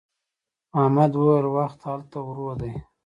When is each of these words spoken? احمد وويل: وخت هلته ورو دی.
احمد 0.81 1.11
وويل: 1.15 1.45
وخت 1.57 1.79
هلته 1.91 2.17
ورو 2.23 2.49
دی. 2.59 2.71